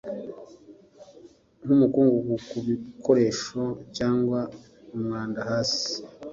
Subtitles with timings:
[1.63, 3.61] nk'umukungugu ku bikoresho
[3.97, 4.39] cyangwa
[4.95, 5.85] umwanda hasi